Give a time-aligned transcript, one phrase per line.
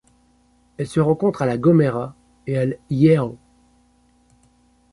[0.77, 2.15] Elle se rencontre à La Gomera
[2.47, 3.37] et à El Hierro.